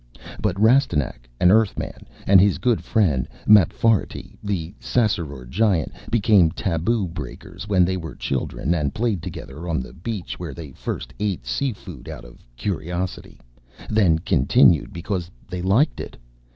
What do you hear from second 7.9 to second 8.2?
were